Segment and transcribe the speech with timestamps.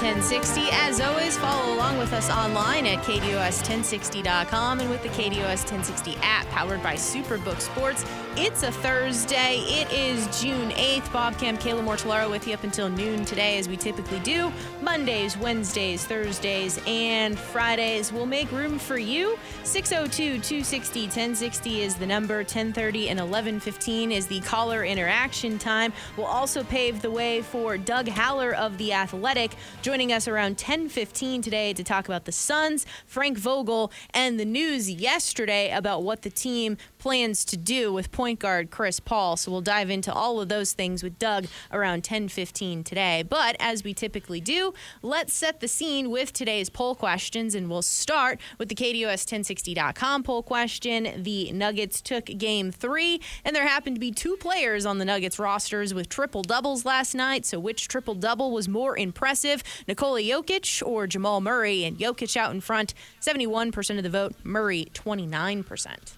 [0.00, 0.62] 1060.
[0.72, 6.46] As always, follow along with us online at KDOS1060.com and with the KDOS 1060 app
[6.46, 8.06] powered by Superbook Sports.
[8.34, 9.56] It's a Thursday.
[9.66, 11.12] It is June 8th.
[11.12, 14.50] Bob Kemp, Kayla Mortellaro with you up until noon today, as we typically do.
[14.80, 18.10] Mondays, Wednesdays, Thursdays, and Fridays.
[18.10, 19.38] We'll make room for you.
[19.64, 22.36] 602 260 1060 is the number.
[22.36, 25.92] 1030 and 1115 is the caller interaction time.
[26.16, 29.56] We'll also pave the way for Doug Haller of The Athletic
[29.90, 34.88] joining us around 1015 today to talk about the Suns, Frank Vogel, and the news
[34.88, 39.36] yesterday about what the team plans to do with point guard Chris Paul.
[39.36, 43.24] So we'll dive into all of those things with Doug around 10:15 today.
[43.28, 47.82] But as we typically do, let's set the scene with today's poll questions and we'll
[47.82, 51.24] start with the KDOS1060.com poll question.
[51.24, 55.40] The Nuggets took game 3 and there happened to be two players on the Nuggets
[55.40, 57.44] rosters with triple doubles last night.
[57.44, 59.64] So which triple double was more impressive?
[59.88, 64.88] Nikola Jokic or Jamal Murray and Jokic out in front, 71% of the vote, Murray
[64.94, 66.14] 29%.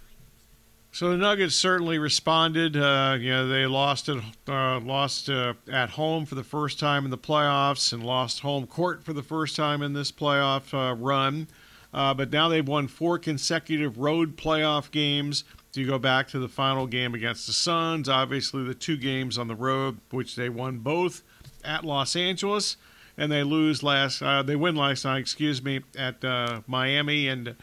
[0.94, 2.76] So the Nuggets certainly responded.
[2.76, 7.06] Uh, you know, they lost at uh, lost uh, at home for the first time
[7.06, 10.94] in the playoffs, and lost home court for the first time in this playoff uh,
[10.94, 11.48] run.
[11.94, 15.44] Uh, but now they've won four consecutive road playoff games.
[15.72, 18.06] So you go back to the final game against the Suns.
[18.06, 21.22] Obviously, the two games on the road, which they won both
[21.64, 22.76] at Los Angeles,
[23.16, 24.22] and they lose last.
[24.22, 26.22] Uh, they win last night, excuse me, at
[26.66, 27.54] Miami and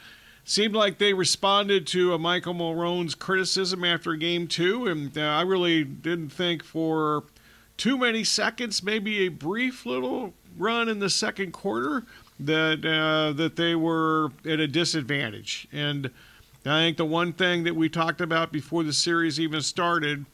[0.50, 5.84] seemed like they responded to Michael Malone's criticism after game two, and uh, I really
[5.84, 7.24] didn't think for
[7.78, 12.04] too many seconds, maybe a brief little run in the second quarter,
[12.40, 15.68] that uh, that they were at a disadvantage.
[15.72, 16.10] And
[16.66, 20.26] I think the one thing that we talked about before the series even started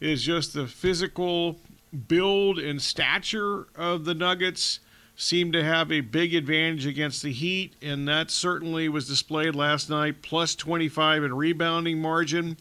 [0.00, 1.58] is just the physical
[2.06, 4.80] build and stature of the Nuggets
[5.16, 9.90] seemed to have a big advantage against the Heat, and that certainly was displayed last
[9.90, 10.22] night.
[10.22, 12.56] Plus 25 in rebounding margin,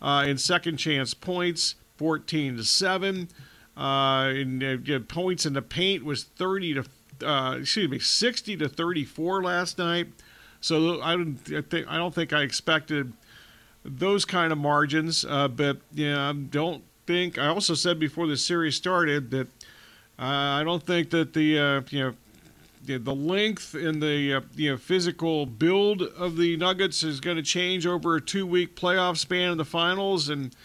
[0.00, 3.28] uh, in second chance points, 14 to seven.
[3.74, 6.84] Uh, in uh, points in the paint was 30 to
[7.26, 10.08] uh, excuse me 60 to 34 last night.
[10.60, 13.14] So I don't think I don't think I expected
[13.84, 18.74] those kind of margins, uh, but yeah, don't think I also said before the series
[18.74, 19.46] started that
[20.18, 24.70] uh, I don't think that the uh, you know the length and the uh, you
[24.70, 29.52] know physical build of the Nuggets is going to change over a two-week playoff span
[29.52, 30.56] in the finals, and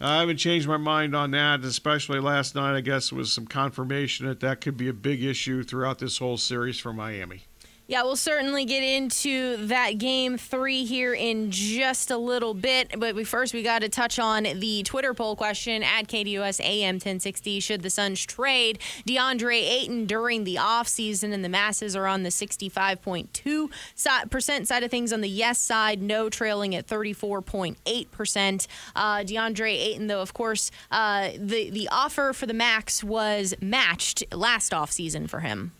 [0.00, 1.60] I haven't changed my mind on that.
[1.60, 5.62] Especially last night, I guess was some confirmation that that could be a big issue
[5.62, 7.44] throughout this whole series for Miami.
[7.88, 12.94] Yeah, we'll certainly get into that game three here in just a little bit.
[12.96, 16.94] But we first we got to touch on the Twitter poll question at KDUS AM
[16.94, 17.58] 1060.
[17.58, 21.32] Should the Suns trade DeAndre Ayton during the offseason?
[21.34, 23.70] And the masses are on the 65.2
[24.30, 25.12] percent side of things.
[25.12, 28.68] On the yes side, no trailing at 34.8 percent.
[28.94, 34.22] Uh, DeAndre Ayton, though, of course, uh, the the offer for the max was matched
[34.32, 35.72] last offseason for him.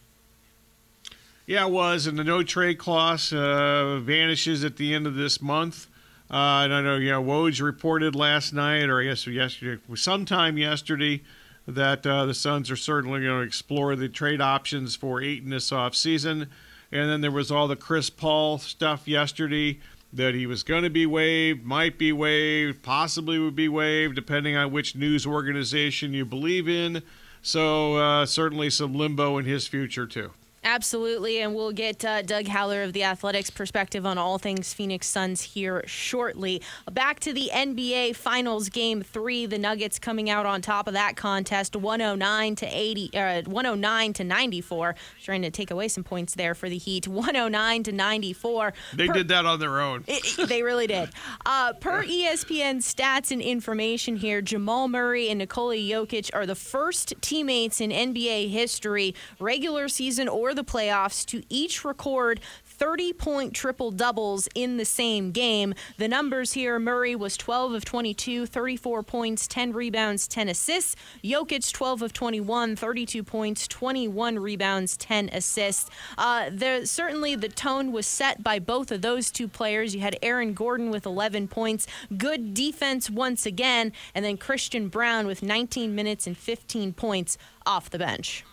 [1.53, 5.43] Yeah, it was, and the no trade clause uh, vanishes at the end of this
[5.43, 5.87] month.
[6.31, 10.57] Uh, and I know, you know, Woj reported last night, or I guess yesterday, sometime
[10.57, 11.21] yesterday,
[11.69, 15.71] that uh, the Suns are certainly going to explore the trade options for Ayton this
[15.71, 16.49] offseason.
[16.91, 19.79] And then there was all the Chris Paul stuff yesterday
[20.11, 24.57] that he was going to be waived, might be waived, possibly would be waived, depending
[24.57, 27.03] on which news organization you believe in.
[27.43, 30.31] So uh, certainly some limbo in his future, too.
[30.65, 35.09] Absolutely, and we'll get uh, Doug Haller of the Athletic's perspective on all things Phoenix
[35.09, 36.63] Suns here shortly.
[36.93, 41.17] Back to the NBA Finals Game Three, the Nuggets coming out on top of that
[41.17, 44.95] contest, 109 to 80, uh, 109 to 94.
[45.25, 48.73] Trying to take away some points there for the Heat, 109 to 94.
[48.95, 50.05] They per, did that on their own.
[50.07, 51.11] It, it, they really did.
[51.45, 57.15] Uh, per ESPN stats and information here, Jamal Murray and Nikola Jokic are the first
[57.21, 63.91] teammates in NBA history, regular season or the playoffs to each record 30 point triple
[63.91, 65.75] doubles in the same game.
[65.99, 70.97] The numbers here Murray was 12 of 22, 34 points, 10 rebounds, 10 assists.
[71.23, 75.91] Jokic 12 of 21, 32 points, 21 rebounds, 10 assists.
[76.19, 79.95] Uh, there, certainly the tone was set by both of those two players.
[79.95, 85.27] You had Aaron Gordon with 11 points, good defense once again, and then Christian Braun
[85.27, 88.45] with 19 minutes and 15 points off the bench.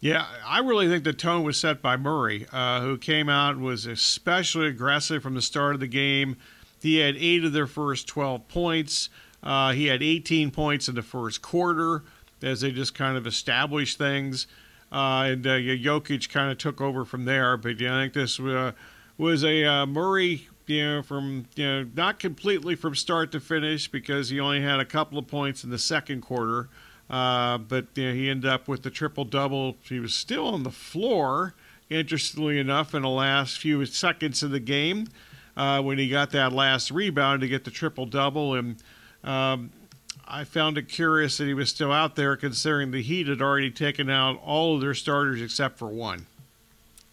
[0.00, 3.84] Yeah, I really think the tone was set by Murray, uh, who came out was
[3.84, 6.38] especially aggressive from the start of the game.
[6.80, 9.10] He had eight of their first 12 points.
[9.42, 12.02] Uh, he had 18 points in the first quarter
[12.42, 14.46] as they just kind of established things.
[14.90, 17.58] Uh, and uh, Jokic kind of took over from there.
[17.58, 18.72] But I think this uh,
[19.18, 23.86] was a uh, Murray, you know, from you know not completely from start to finish
[23.86, 26.70] because he only had a couple of points in the second quarter.
[27.10, 29.76] Uh, but you know, he ended up with the triple double.
[29.82, 31.54] He was still on the floor,
[31.90, 35.08] interestingly enough, in the last few seconds of the game
[35.56, 38.54] uh, when he got that last rebound to get the triple double.
[38.54, 38.76] And
[39.24, 39.70] um,
[40.26, 43.72] I found it curious that he was still out there, considering the Heat had already
[43.72, 46.26] taken out all of their starters except for one.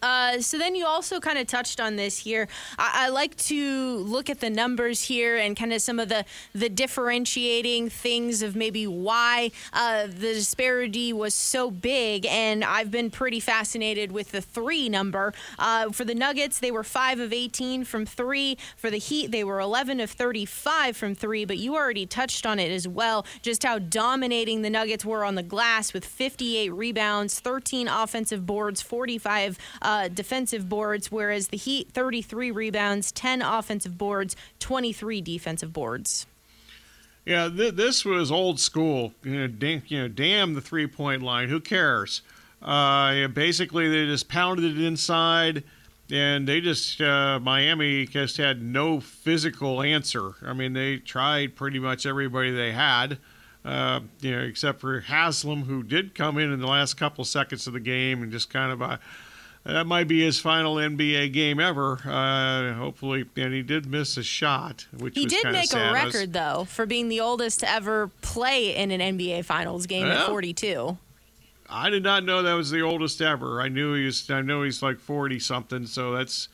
[0.00, 2.46] Uh, so then you also kind of touched on this here.
[2.78, 6.24] I, I, like to look at the numbers here and kind of some of the
[6.54, 12.26] the differentiating things of maybe why uh, the disparity was so big.
[12.26, 16.60] And I've been pretty fascinated with the three number uh, for the Nuggets.
[16.60, 18.56] They were five of 18 from three.
[18.76, 21.44] For the Heat, they were 11 of 35 from three.
[21.44, 25.34] But you already touched on it as well, just how dominating the Nuggets were on
[25.34, 31.90] the glass with 58 rebounds, 13 offensive boards, 45 uh, defensive boards, whereas the Heat
[31.92, 36.26] 33 rebounds, 10 offensive boards, 23 defensive boards.
[37.24, 39.12] Yeah, th- this was old school.
[39.22, 41.48] You know, damn, you know, damn the three point line.
[41.48, 42.22] Who cares?
[42.62, 45.62] Uh, basically, they just pounded it inside,
[46.10, 50.32] and they just uh, Miami just had no physical answer.
[50.42, 53.18] I mean, they tried pretty much everybody they had.
[53.64, 57.66] Uh, you know, except for Haslem, who did come in in the last couple seconds
[57.66, 58.96] of the game and just kind of uh,
[59.64, 62.00] that might be his final NBA game ever.
[62.04, 66.64] Uh, hopefully, and he did miss a shot, which he did make a record though
[66.64, 70.96] for being the oldest to ever play in an NBA Finals game at 42.
[71.68, 73.60] I did not know that was the oldest ever.
[73.60, 74.30] I knew he was.
[74.30, 75.86] I know he's like 40 something.
[75.86, 76.48] So that's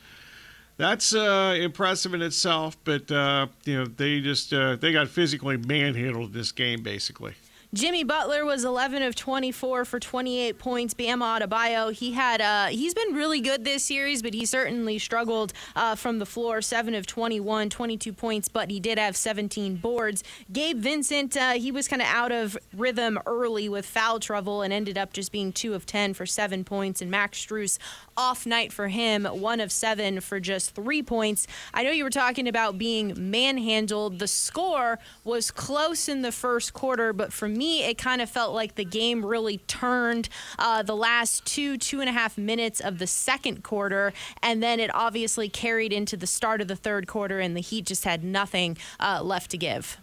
[0.77, 2.75] that's uh, impressive in itself.
[2.83, 7.35] But uh, you know, they just uh, they got physically manhandled this game basically.
[7.75, 10.93] Jimmy Butler was 11 of 24 for 28 points.
[10.93, 15.51] Bam Adebayo, he had uh, he's been really good this series, but he certainly struggled
[15.75, 16.61] uh, from the floor.
[16.61, 20.23] 7 of 21, 22 points, but he did have 17 boards.
[20.53, 24.71] Gabe Vincent, uh, he was kind of out of rhythm early with foul trouble and
[24.71, 27.01] ended up just being 2 of 10 for 7 points.
[27.01, 27.77] And Max Strus,
[28.15, 31.45] off night for him, 1 of 7 for just 3 points.
[31.73, 34.19] I know you were talking about being manhandled.
[34.19, 38.29] The score was close in the first quarter, but for me, me, it kind of
[38.29, 40.29] felt like the game really turned
[40.59, 44.13] uh, the last two, two and a half minutes of the second quarter.
[44.41, 47.85] And then it obviously carried into the start of the third quarter, and the Heat
[47.85, 49.97] just had nothing uh, left to give.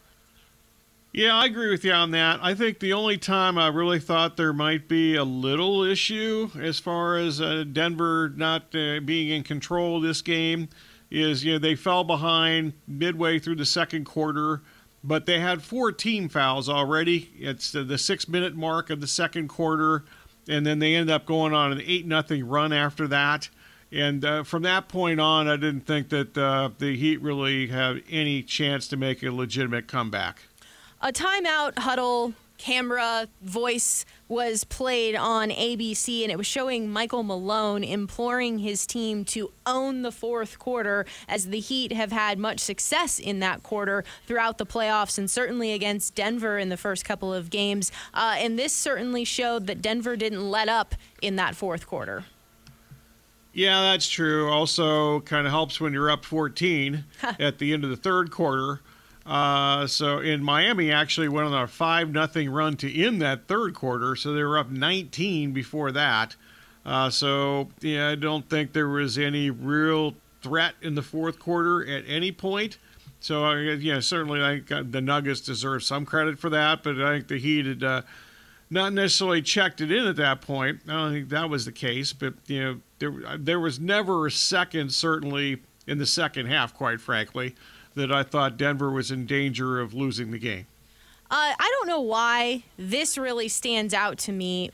[1.13, 2.41] Yeah, I agree with you on that.
[2.43, 6.79] I think the only time I really thought there might be a little issue as
[6.79, 10.71] far as uh, Denver not uh, being in control of this game
[11.11, 14.63] is, you know, they fell behind midway through the second quarter
[15.05, 17.31] but they had four team fouls already.
[17.39, 20.05] It's the six minute mark of the second quarter,
[20.49, 23.49] and then they ended up going on an eight nothing run after that.
[23.91, 28.03] And uh, from that point on, I didn't think that uh, the Heat really had
[28.09, 30.43] any chance to make a legitimate comeback.
[31.03, 37.83] A timeout huddle camera voice was played on ABC, and it was showing Michael Malone
[37.83, 43.19] imploring his team to own the fourth quarter, as the Heat have had much success
[43.19, 47.51] in that quarter throughout the playoffs, and certainly against Denver in the first couple of
[47.51, 47.91] games.
[48.15, 52.27] Uh, and this certainly showed that Denver didn't let up in that fourth quarter.
[53.53, 54.49] Yeah, that's true.
[54.49, 57.05] Also, kind of helps when you're up 14
[57.41, 58.81] at the end of the third quarter.
[59.25, 63.75] Uh, so in Miami actually went on a five nothing run to end that third
[63.75, 66.35] quarter, so they were up 19 before that.
[66.85, 71.87] Uh, so yeah, I don't think there was any real threat in the fourth quarter
[71.89, 72.79] at any point.
[73.21, 77.13] So uh, yeah, certainly I think the Nuggets deserve some credit for that, but I
[77.13, 78.03] think the Heat had uh,
[78.71, 80.81] not necessarily checked it in at that point.
[80.89, 84.33] I don't think that was the case, but you know there there was never a
[84.33, 87.55] second certainly in the second half, quite frankly
[87.95, 90.67] that I thought Denver was in danger of losing the game.
[91.31, 94.71] Uh, I don't know why this really stands out to me,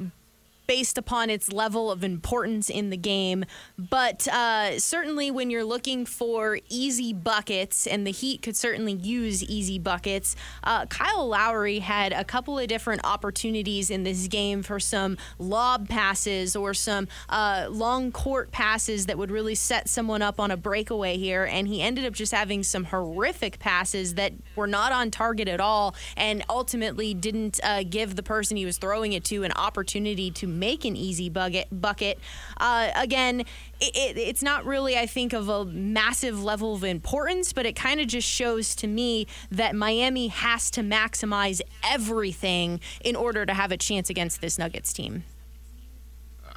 [0.68, 3.44] based upon its level of importance in the game.
[3.78, 9.42] But uh, certainly, when you're looking for easy buckets, and the Heat could certainly use
[9.42, 14.78] easy buckets, uh, Kyle Lowry had a couple of different opportunities in this game for
[14.78, 20.38] some lob passes or some uh, long court passes that would really set someone up
[20.38, 21.44] on a breakaway here.
[21.50, 25.60] And he ended up just having some horrific passes that were not on target at
[25.60, 30.30] all and ultimately didn't uh, give the person he was throwing it to an opportunity
[30.32, 31.68] to make an easy bucket.
[31.70, 32.18] bucket.
[32.56, 33.40] Uh, again,
[33.80, 37.76] it, it, it's not really, I think, of a massive level of importance, but it
[37.76, 43.54] kind of just shows to me that Miami has to maximize everything in order to
[43.54, 45.24] have a chance against this Nuggets team.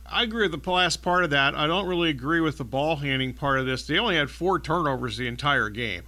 [0.05, 1.55] I agree with the last part of that.
[1.55, 3.88] I don't really agree with the ball handing part of this.
[3.88, 6.03] They only had four turnovers the entire game.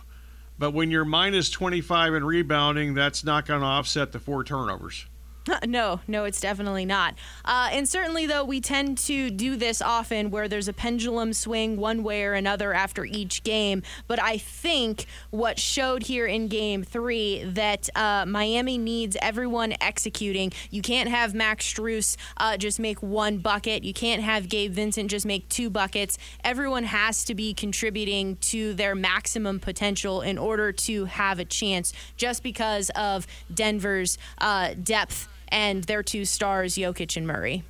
[0.59, 5.05] But when you're minus 25 in rebounding, that's not going to offset the four turnovers.
[5.65, 7.15] No, no, it's definitely not.
[7.43, 11.77] Uh, and certainly, though, we tend to do this often where there's a pendulum swing
[11.77, 13.81] one way or another after each game.
[14.07, 20.51] But I think what showed here in game three that uh, Miami needs everyone executing.
[20.69, 25.09] You can't have Max Strus uh, just make one bucket, you can't have Gabe Vincent
[25.09, 26.17] just make two buckets.
[26.43, 31.93] Everyone has to be contributing to their maximum potential in order to have a chance
[32.15, 37.63] just because of Denver's uh, depth and their two stars, Jokic and Murray.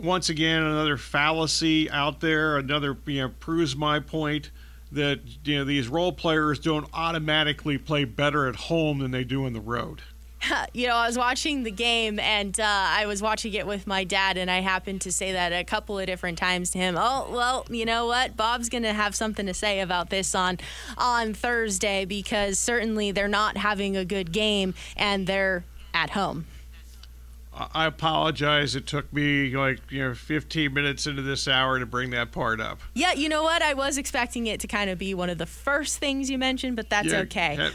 [0.00, 2.56] Once again, another fallacy out there.
[2.56, 4.50] Another you know proves my point
[4.92, 9.44] that you know these role players don't automatically play better at home than they do
[9.44, 10.00] in the road.
[10.72, 14.04] you know, I was watching the game and uh, I was watching it with my
[14.04, 16.96] dad, and I happened to say that a couple of different times to him.
[16.96, 18.36] Oh, well, you know what?
[18.36, 20.58] Bob's going to have something to say about this on
[20.96, 25.64] on Thursday because certainly they're not having a good game and they're
[25.94, 26.46] at home.
[27.54, 28.74] I apologize.
[28.74, 32.60] It took me like you know 15 minutes into this hour to bring that part
[32.60, 32.80] up.
[32.94, 33.60] Yeah, you know what?
[33.60, 36.76] I was expecting it to kind of be one of the first things you mentioned,
[36.76, 37.56] but that's yeah, okay.
[37.56, 37.72] Had,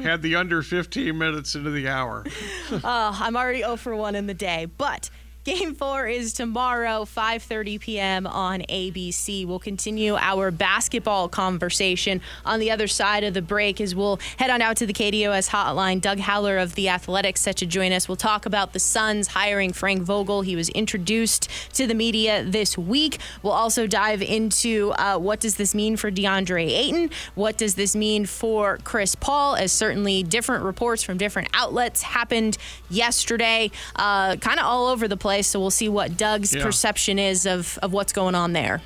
[0.00, 2.24] had, the under 15 minutes into the hour.
[2.72, 2.80] oh,
[3.20, 5.10] I'm already 0 for 1 in the day, but
[5.42, 8.26] Game four is tomorrow, 5:30 p.m.
[8.26, 9.46] on ABC.
[9.46, 14.50] We'll continue our basketball conversation on the other side of the break as we'll head
[14.50, 16.02] on out to the KDOS hotline.
[16.02, 18.06] Doug Haller of the Athletic's set to join us.
[18.06, 20.42] We'll talk about the Suns hiring Frank Vogel.
[20.42, 23.18] He was introduced to the media this week.
[23.42, 27.08] We'll also dive into uh, what does this mean for DeAndre Ayton?
[27.34, 29.56] What does this mean for Chris Paul?
[29.56, 32.58] As certainly different reports from different outlets happened
[32.90, 35.46] yesterday, uh, kind of all over the place place.
[35.46, 36.64] So we'll see what Doug's yeah.
[36.64, 38.82] perception is of, of what's going on there.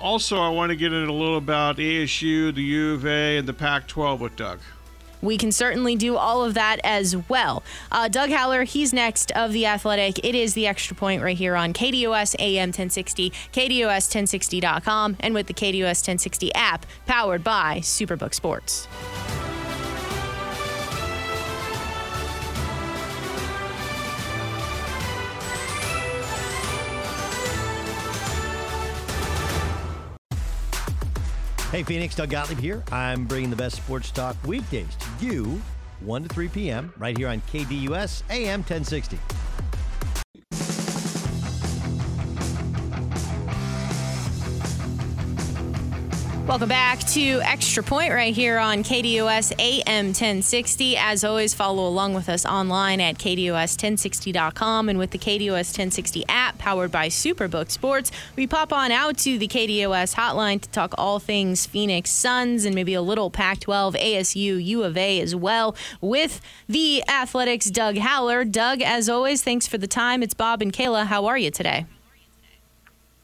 [0.00, 3.46] Also, I want to get into a little about ASU, the U of A, and
[3.46, 4.58] the Pac 12 with Doug.
[5.20, 7.62] We can certainly do all of that as well.
[7.92, 10.18] Uh, Doug Haller, he's next of The Athletic.
[10.24, 15.54] It is the extra point right here on KDUS AM 1060, KDUS1060.com, and with the
[15.54, 18.88] KDOS 1060 app powered by Superbook Sports.
[31.72, 32.84] Hey, Phoenix, Doug Gottlieb here.
[32.92, 35.58] I'm bringing the best sports talk weekdays to you,
[36.00, 39.18] 1 to 3 p.m., right here on KDUS AM 1060.
[46.52, 50.98] Welcome back to Extra Point right here on KDOS AM 1060.
[50.98, 56.58] As always, follow along with us online at KDOS1060.com and with the KDOS 1060 app
[56.58, 58.12] powered by Superbook Sports.
[58.36, 62.74] We pop on out to the KDOS hotline to talk all things Phoenix Suns and
[62.74, 67.96] maybe a little Pac 12, ASU, U of A as well with the Athletic's Doug
[67.96, 68.44] Haller.
[68.44, 70.22] Doug, as always, thanks for the time.
[70.22, 71.06] It's Bob and Kayla.
[71.06, 71.86] How are you today?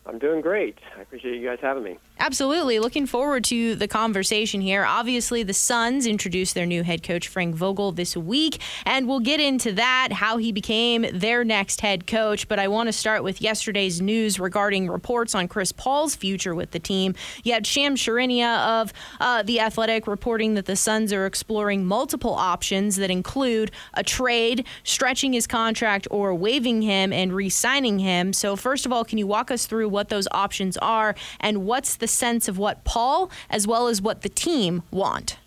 [0.07, 0.79] I'm doing great.
[0.97, 1.99] I appreciate you guys having me.
[2.21, 2.81] Absolutely.
[2.81, 4.85] Looking forward to the conversation here.
[4.85, 9.39] Obviously, the Suns introduced their new head coach, Frank Vogel, this week, and we'll get
[9.39, 12.49] into that, how he became their next head coach.
[12.49, 16.73] But I want to start with yesterday's news regarding reports on Chris Paul's future with
[16.73, 17.15] the team.
[17.45, 22.35] You had Shams Charania of uh, The Athletic reporting that the Suns are exploring multiple
[22.35, 28.33] options that include a trade, stretching his contract, or waiving him and re signing him.
[28.33, 31.95] So, first of all, can you walk us through what those options are and what's
[31.95, 35.39] the sense of what Paul as well as what the team want?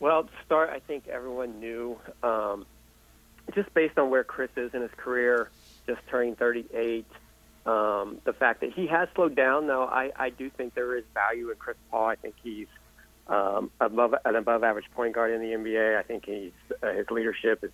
[0.00, 2.66] Well, to start, I think everyone knew, um,
[3.54, 5.50] just based on where Chris is in his career,
[5.86, 7.04] just turning 38,
[7.66, 9.66] um, the fact that he has slowed down.
[9.66, 12.06] Now, I, I do think there is value in Chris Paul.
[12.06, 12.68] I think he's
[13.26, 15.98] um, above an above average point guard in the NBA.
[15.98, 17.72] I think he's uh, his leadership is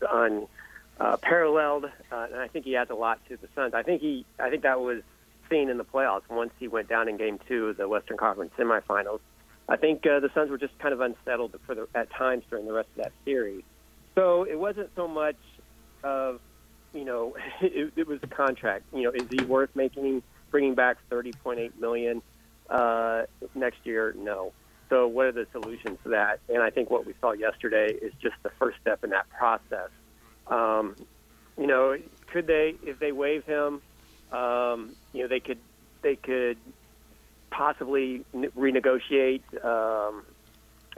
[0.98, 3.74] unparalleled, uh, uh, and I think he adds a lot to the Suns.
[3.74, 5.02] I think he, I think that was
[5.50, 8.52] seen in the playoffs once he went down in Game Two of the Western Conference
[8.58, 9.20] semifinals.
[9.68, 12.66] I think uh, the Suns were just kind of unsettled for the, at times during
[12.66, 13.62] the rest of that series.
[14.14, 15.38] So it wasn't so much
[16.02, 16.40] of,
[16.92, 18.84] you know, it, it was a contract.
[18.92, 22.22] You know, is he worth making bringing back 30.8 million
[22.70, 23.22] uh,
[23.54, 24.14] next year?
[24.16, 24.52] No.
[24.90, 26.40] So what are the solutions to that?
[26.48, 29.90] And I think what we saw yesterday is just the first step in that process.
[30.46, 30.94] Um,
[31.58, 31.96] you know,
[32.32, 33.80] could they, if they waive him,
[34.34, 35.58] um, you know, they could
[36.02, 36.58] they could
[37.50, 40.24] possibly renegotiate um,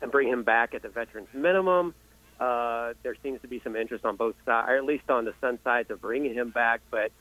[0.00, 1.95] and bring him back at the veterans minimum.
[2.40, 5.35] Uh, there seems to be some interest on both sides, or at least on the
[5.40, 6.81] Sun side, of bringing him back.
[6.90, 7.12] But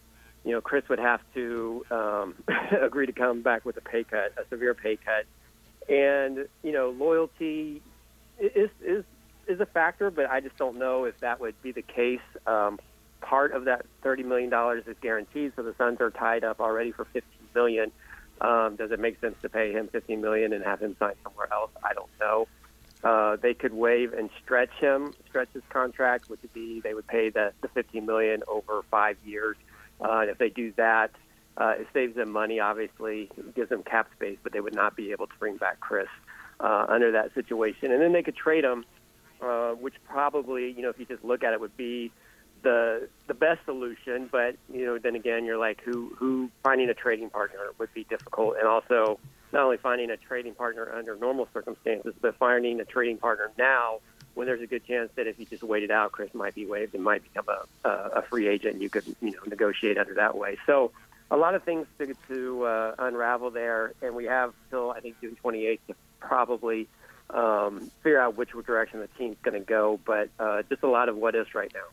[0.43, 2.35] you know, Chris would have to um,
[2.81, 5.25] agree to come back with a pay cut, a severe pay cut,
[5.93, 7.81] and you know, loyalty
[8.39, 9.03] is is
[9.47, 10.11] is a factor.
[10.11, 12.19] But I just don't know if that would be the case.
[12.47, 12.79] Um,
[13.25, 16.91] part of that thirty million dollars is guaranteed, so the Suns are tied up already
[16.91, 17.91] for fifteen million.
[18.41, 21.47] Um, does it make sense to pay him fifteen million and have him sign somewhere
[21.51, 21.71] else?
[21.83, 22.47] I don't know.
[23.03, 27.05] Uh, they could waive and stretch him, stretch his contract, which would be they would
[27.05, 29.55] pay the, the 15 million over five years.
[30.01, 31.11] Uh, and if they do that,
[31.57, 32.59] uh, it saves them money.
[32.59, 35.79] Obviously, it gives them cap space, but they would not be able to bring back
[35.79, 36.07] Chris
[36.59, 37.91] uh, under that situation.
[37.91, 38.85] And then they could trade him,
[39.39, 42.11] uh, which probably, you know, if you just look at it, would be
[42.65, 44.27] the the best solution.
[44.29, 48.03] But you know, then again, you're like, who who finding a trading partner would be
[48.03, 49.19] difficult, and also
[49.53, 53.99] not only finding a trading partner under normal circumstances, but finding a trading partner now
[54.33, 56.93] when there's a good chance that if you just waited out, Chris might be waived
[56.93, 58.73] and might become a, a free agent.
[58.73, 60.57] And you could you know negotiate under that way.
[60.65, 60.91] So
[61.31, 65.21] a lot of things to, to uh, unravel there, and we have till I think
[65.21, 66.87] June 28th to probably
[67.29, 69.99] um, figure out which direction the team's going to go.
[70.03, 71.87] But uh, just a lot of what is right now.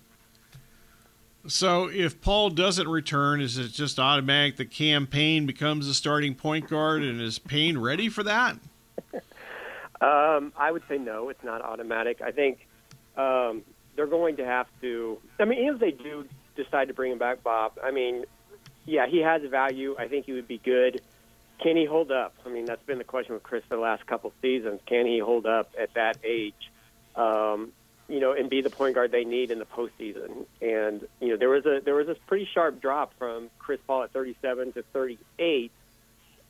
[1.47, 6.35] So if Paul doesn't return, is it just automatic the Cam Payne becomes the starting
[6.35, 8.57] point guard, and is Payne ready for that?
[10.01, 12.23] um, I would say no, it's not automatic.
[12.23, 12.67] I think
[13.17, 13.63] um,
[13.97, 15.19] they're going to have to.
[15.41, 18.25] I mean, if they do decide to bring him back, Bob, I mean,
[18.87, 19.97] yeah, he has value.
[19.99, 21.01] I think he would be good.
[21.61, 22.35] Can he hold up?
[22.47, 24.81] I mean, that's been the question with Chris for the last couple seasons.
[24.87, 26.71] Can he hold up at that age?
[27.15, 27.73] Um,
[28.09, 30.47] you know, and be the point guard they need in the postseason.
[30.61, 34.03] And you know, there was a there was a pretty sharp drop from Chris Paul
[34.03, 35.71] at 37 to 38.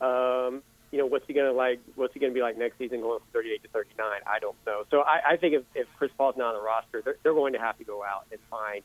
[0.01, 1.79] Um, you know, what's he to like?
[1.95, 4.07] What's he to be like next season, going from 38 to 39?
[4.27, 4.83] I don't know.
[4.91, 7.53] So I, I think if, if Chris Paul's not on the roster, they're, they're going
[7.53, 8.83] to have to go out and find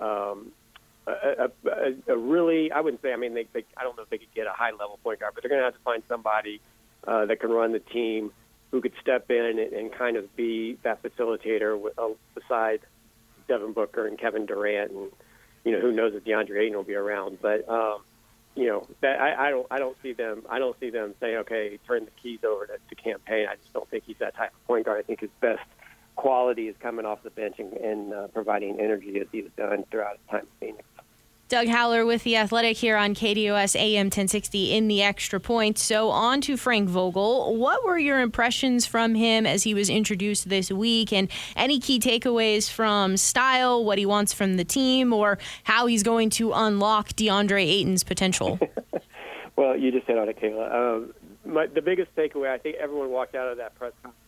[0.00, 0.52] um,
[1.06, 2.72] a, a, a really.
[2.72, 3.12] I wouldn't say.
[3.12, 5.20] I mean, they, they, I don't know if they could get a high level point
[5.20, 6.60] guard, but they're to have to find somebody
[7.06, 8.32] uh, that can run the team
[8.72, 12.80] who could step in and, and kind of be that facilitator with, uh, beside
[13.46, 15.12] Devin Booker and Kevin Durant, and
[15.64, 17.38] you know who knows if DeAndre Ayton will be around.
[17.40, 18.00] But um,
[18.56, 21.36] you know that I, I don't I don't see them I don't see them saying
[21.38, 23.46] okay turn the keys over to, to Cam Payne.
[23.46, 24.98] I just don't think he's that type of point guard.
[24.98, 25.62] I think his best
[26.16, 30.18] quality is coming off the bench and, and uh, providing energy as he's done throughout
[30.18, 30.88] his time in Phoenix.
[31.52, 35.76] Doug Haller with The Athletic here on KDOS AM 1060 in the extra point.
[35.76, 37.54] So, on to Frank Vogel.
[37.56, 41.12] What were your impressions from him as he was introduced this week?
[41.12, 46.02] And any key takeaways from style, what he wants from the team, or how he's
[46.02, 48.58] going to unlock DeAndre Ayton's potential?
[49.56, 50.74] well, you just hit on it, Kayla.
[50.74, 54.24] Um, my, the biggest takeaway, I think everyone walked out of that press conference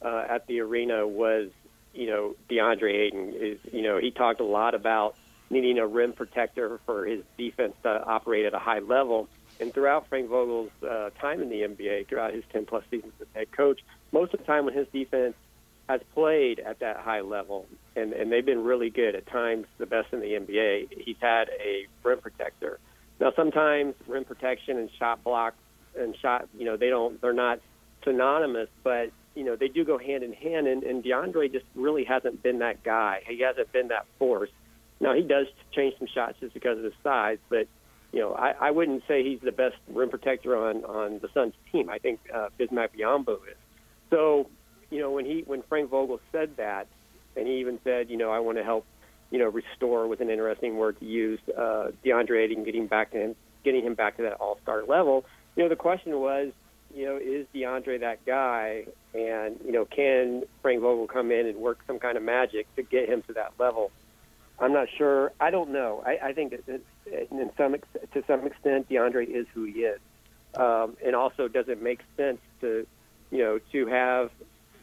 [0.00, 1.50] uh, at the arena was,
[1.92, 5.16] you know, DeAndre Ayton is, you know, he talked a lot about
[5.50, 9.28] needing a rim protector for his defense to operate at a high level.
[9.60, 13.26] And throughout Frank Vogel's uh, time in the NBA, throughout his 10 plus seasons as
[13.34, 13.80] head coach,
[14.12, 15.34] most of the time when his defense
[15.88, 19.86] has played at that high level, and, and they've been really good at times, the
[19.86, 22.78] best in the NBA, he's had a rim protector.
[23.20, 25.54] Now, sometimes rim protection and shot block
[25.96, 27.60] and shot, you know, they don't, they're not
[28.04, 30.66] synonymous, but you know, they do go hand in hand.
[30.66, 33.22] And, and DeAndre just really hasn't been that guy.
[33.26, 34.50] He hasn't been that force.
[35.00, 37.68] Now he does change some shots just because of his size, but
[38.12, 41.54] you know I, I wouldn't say he's the best rim protector on on the Suns
[41.70, 41.90] team.
[41.90, 43.56] I think uh, Bismack Biyombo is.
[44.10, 44.48] So
[44.90, 46.86] you know when he when Frank Vogel said that,
[47.36, 48.86] and he even said you know I want to help
[49.30, 53.18] you know restore was an interesting word to use uh, DeAndre Ayton getting back to
[53.18, 55.24] him getting him back to that All Star level.
[55.56, 56.52] You know the question was
[56.94, 61.58] you know is DeAndre that guy, and you know can Frank Vogel come in and
[61.58, 63.90] work some kind of magic to get him to that level?
[64.58, 65.32] I'm not sure.
[65.38, 66.02] I don't know.
[66.06, 67.76] I, I think that in some
[68.12, 70.00] to some extent, DeAndre is who he is,
[70.56, 72.86] um, and also does it make sense to,
[73.30, 74.30] you know, to have,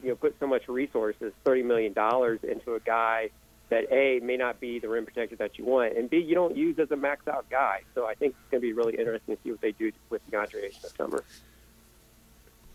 [0.04, 3.32] you know, put so much resources, thirty million dollars into a guy
[3.70, 6.56] that a may not be the rim protector that you want, and b you don't
[6.56, 7.82] use as a max out guy.
[7.96, 10.22] So I think it's going to be really interesting to see what they do with
[10.30, 11.24] DeAndre this summer.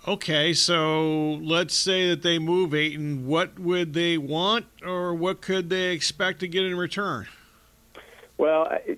[0.07, 3.27] Okay, so let's say that they move Ayton.
[3.27, 7.27] What would they want, or what could they expect to get in return?
[8.39, 8.97] Well, I,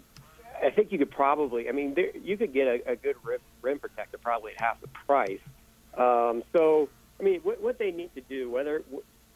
[0.62, 1.68] I think you could probably.
[1.68, 4.80] I mean, there, you could get a, a good rim, rim protector probably at half
[4.80, 5.40] the price.
[5.96, 8.82] Um, so, I mean, what, what they need to do, whether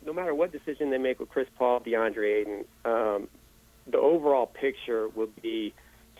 [0.04, 3.28] no matter what decision they make with Chris Paul, DeAndre Ayton, um,
[3.86, 5.74] the overall picture would be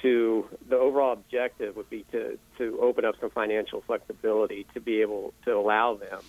[0.04, 5.00] to the overall objective would be to to open up some financial flexibility to be
[5.00, 6.20] able to allow them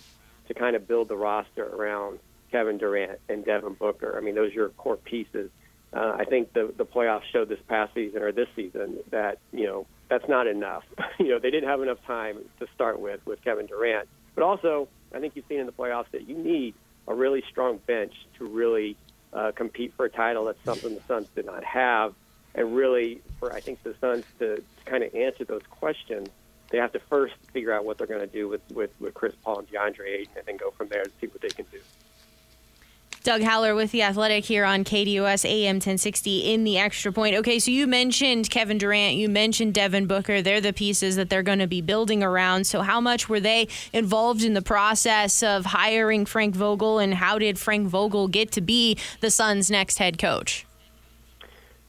[0.48, 2.18] to kind of build the roster around
[2.50, 4.16] Kevin Durant and Devin Booker.
[4.16, 5.50] I mean, those are your core pieces.
[5.92, 9.66] Uh, I think the the playoffs showed this past season or this season that you
[9.66, 10.84] know that's not enough.
[11.18, 14.88] you know, they didn't have enough time to start with with Kevin Durant, but also
[15.14, 16.74] I think you've seen in the playoffs that you need
[17.06, 18.96] a really strong bench to really
[19.34, 20.46] uh, compete for a title.
[20.46, 22.14] That's something the Suns did not have
[22.56, 26.28] and really for I think the Suns to, to kind of answer those questions,
[26.70, 29.34] they have to first figure out what they're going to do with, with, with Chris
[29.44, 31.78] Paul and DeAndre Ayton, and then go from there and see what they can do.
[33.22, 37.34] Doug Haller with The Athletic here on KDOS AM 1060 in the extra point.
[37.34, 40.42] Okay, so you mentioned Kevin Durant, you mentioned Devin Booker.
[40.42, 42.68] They're the pieces that they're going to be building around.
[42.68, 47.36] So, how much were they involved in the process of hiring Frank Vogel, and how
[47.38, 50.65] did Frank Vogel get to be the Suns' next head coach?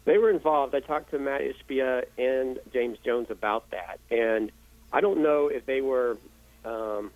[0.08, 0.74] They were involved.
[0.74, 4.54] I talked to Matt Ishbia and James Jones about that, and
[4.94, 6.18] I don't know if they were
[6.64, 7.12] um,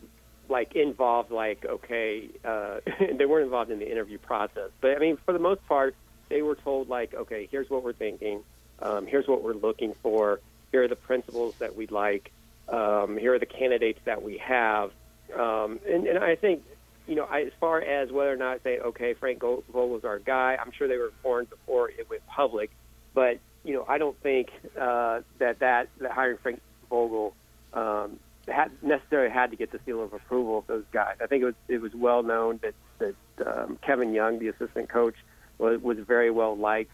[0.50, 1.32] like involved.
[1.32, 2.82] Like, okay, uh,
[3.16, 5.96] they weren't involved in the interview process, but I mean, for the most part,
[6.28, 8.44] they were told like, okay, here's what we're thinking,
[8.82, 10.42] um, here's what we're looking for,
[10.74, 12.30] here are the principles that we'd like,
[12.68, 14.92] um, here are the candidates that we have,
[15.34, 16.64] um, and, and I think
[17.08, 20.72] you know, as far as whether or not say, okay, Frank Vogel's our guy, I'm
[20.72, 22.70] sure they were informed before it went public.
[23.14, 27.34] But you know, I don't think uh, that that that hiring Frank Vogel
[27.74, 31.16] um, had necessarily had to get the seal of approval of those guys.
[31.22, 34.90] I think it was it was well known that that um, Kevin Young, the assistant
[34.90, 35.16] coach,
[35.58, 36.92] was was very well liked.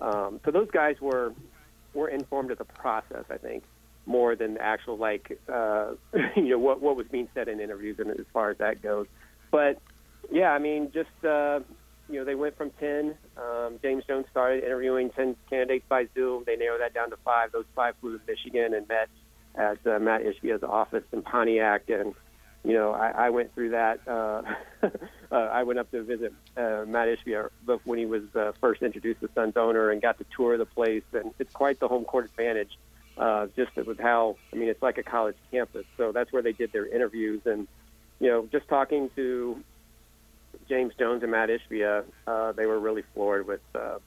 [0.00, 1.32] Um, so those guys were
[1.94, 3.24] were informed of the process.
[3.30, 3.64] I think
[4.06, 5.92] more than the actual like uh,
[6.36, 9.06] you know what what was being said in interviews and as far as that goes.
[9.50, 9.80] But
[10.30, 11.60] yeah, I mean, just uh,
[12.10, 13.14] you know, they went from 10.
[13.36, 16.44] Um, James Jones started interviewing 10 candidates by Zoom.
[16.44, 17.52] They narrowed that down to five.
[17.52, 19.08] Those five flew to Michigan and met
[19.54, 21.88] at uh, Matt Ishbia's office in Pontiac.
[21.88, 22.14] And,
[22.64, 24.00] you know, I, I went through that.
[24.06, 24.42] Uh,
[24.82, 27.48] uh, I went up to visit uh, Matt Ishbia
[27.84, 31.04] when he was uh, first introduced as Suns owner and got to tour the place.
[31.12, 32.76] And it's quite the home court advantage,
[33.18, 35.86] uh, just with how, I mean, it's like a college campus.
[35.96, 37.42] So that's where they did their interviews.
[37.44, 37.68] And,
[38.18, 39.62] you know, just talking to
[40.70, 43.98] James Jones and Matt Ishbia, uh, they were really floored with uh,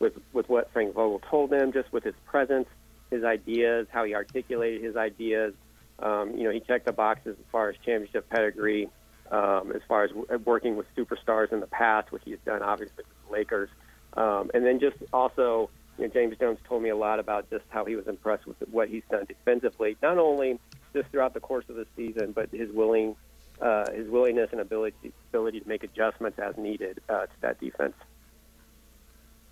[0.00, 2.68] with with what Frank Vogel told them, just with his presence,
[3.10, 5.54] his ideas, how he articulated his ideas.
[6.00, 8.88] Um, you know, he checked the boxes as far as championship pedigree,
[9.30, 13.04] um, as far as w- working with superstars in the past, which he's done obviously
[13.08, 13.70] with the Lakers,
[14.14, 17.64] um, and then just also, you know, James Jones told me a lot about just
[17.68, 20.58] how he was impressed with what he's done defensively, not only
[20.92, 23.14] just throughout the course of the season, but his willing
[23.60, 27.94] uh, his willingness and ability ability to make adjustments as needed uh, to that defense.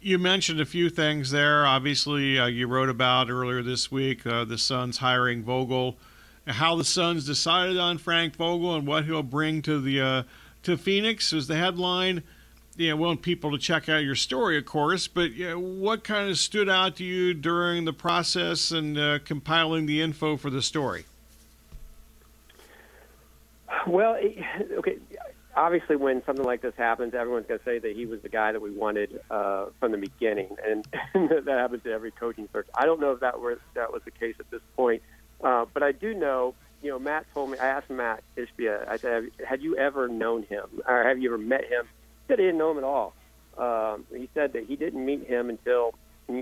[0.00, 1.66] You mentioned a few things there.
[1.66, 5.96] Obviously, uh, you wrote about earlier this week uh, the Suns hiring Vogel,
[6.46, 10.22] how the Suns decided on Frank Vogel and what he'll bring to the uh,
[10.62, 12.22] to Phoenix was the headline.
[12.76, 15.08] Yeah, want people to check out your story, of course.
[15.08, 19.86] But yeah, what kind of stood out to you during the process and uh, compiling
[19.86, 21.06] the info for the story?
[23.86, 24.18] Well,
[24.78, 24.98] okay.
[25.54, 28.52] Obviously, when something like this happens, everyone's going to say that he was the guy
[28.52, 32.68] that we wanted uh, from the beginning, and that happens to every coaching search.
[32.74, 35.02] I don't know if that were that was the case at this point,
[35.42, 36.54] uh, but I do know.
[36.82, 37.58] You know, Matt told me.
[37.58, 38.86] I asked Matt Ishbia.
[38.86, 42.38] I said, "Had you ever known him, or have you ever met him?" He said
[42.38, 43.14] he didn't know him at all.
[43.56, 45.94] Um, he said that he didn't meet him until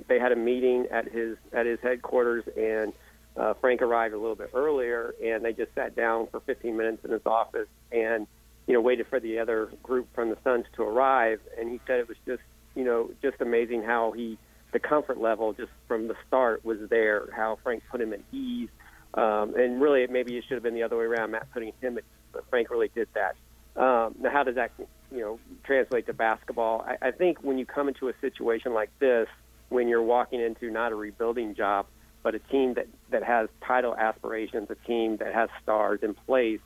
[0.08, 2.92] they had a meeting at his at his headquarters, and
[3.36, 7.04] uh, Frank arrived a little bit earlier, and they just sat down for 15 minutes
[7.04, 8.26] in his office and,
[8.66, 11.40] you know, waited for the other group from the Suns to arrive.
[11.58, 12.42] And he said it was just,
[12.74, 14.38] you know, just amazing how he,
[14.72, 18.68] the comfort level just from the start was there, how Frank put him at ease.
[19.14, 21.98] Um, and really, maybe it should have been the other way around, Matt putting him
[21.98, 23.36] at ease, but Frank really did that.
[23.76, 24.70] Um, now, how does that,
[25.10, 26.86] you know, translate to basketball?
[26.86, 29.26] I, I think when you come into a situation like this,
[29.68, 31.86] when you're walking into not a rebuilding job,
[32.24, 36.58] but a team that, that has title aspirations, a team that has stars in place,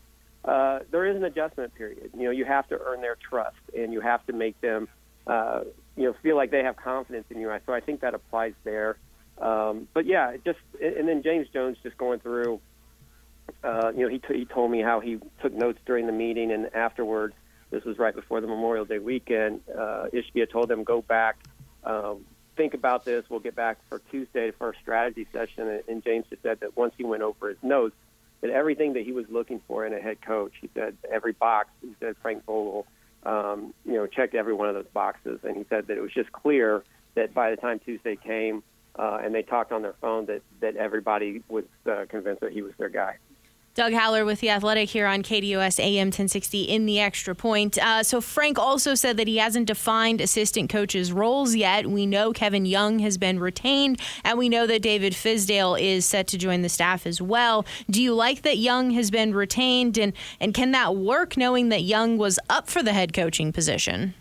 [0.44, 2.10] uh, there is an adjustment period.
[2.16, 4.88] You know, you have to earn their trust, and you have to make them,
[5.26, 5.64] uh,
[5.96, 7.52] you know, feel like they have confidence in you.
[7.66, 8.96] So I think that applies there.
[9.38, 12.60] Um, but yeah, just and then James Jones just going through.
[13.64, 16.52] Uh, you know, he t- he told me how he took notes during the meeting
[16.52, 17.34] and afterwards.
[17.70, 19.60] This was right before the Memorial Day weekend.
[19.68, 21.36] Uh, Ishbia told them go back,
[21.84, 22.24] um,
[22.58, 23.24] think about this.
[23.30, 25.68] We'll get back for Tuesday for our strategy session.
[25.68, 27.94] And, and James just said that once he went over his notes,
[28.42, 31.70] that everything that he was looking for in a head coach, he said every box.
[31.80, 32.86] He said Frank Vogel,
[33.24, 36.12] um, you know, checked every one of those boxes, and he said that it was
[36.12, 38.62] just clear that by the time Tuesday came
[38.96, 42.62] uh, and they talked on their phone, that that everybody was uh, convinced that he
[42.62, 43.16] was their guy.
[43.78, 47.78] Doug Haller with The Athletic here on KDOS AM 1060 in the extra point.
[47.78, 51.86] Uh, so, Frank also said that he hasn't defined assistant coaches' roles yet.
[51.86, 56.26] We know Kevin Young has been retained, and we know that David Fizdale is set
[56.26, 57.64] to join the staff as well.
[57.88, 61.82] Do you like that Young has been retained, and, and can that work knowing that
[61.82, 64.12] Young was up for the head coaching position?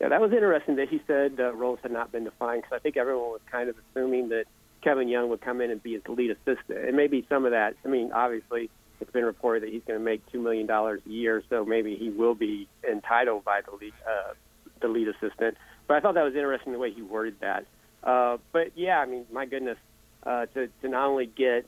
[0.00, 2.80] Yeah, that was interesting that he said uh, roles had not been defined because I
[2.80, 4.46] think everyone was kind of assuming that
[4.82, 6.84] Kevin Young would come in and be his lead assistant.
[6.84, 8.70] And maybe some of that, I mean, obviously
[9.04, 11.94] it's been reported that he's going to make two million dollars a year, so maybe
[11.94, 14.32] he will be entitled by the lead, uh,
[14.80, 15.56] the lead assistant.
[15.86, 17.66] But I thought that was interesting the way he worded that.
[18.02, 19.76] Uh, but yeah, I mean, my goodness,
[20.24, 21.66] uh, to to not only get